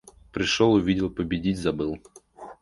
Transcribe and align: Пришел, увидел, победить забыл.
Пришел, 0.31 0.73
увидел, 0.73 1.11
победить 1.11 1.59
забыл. 1.59 1.99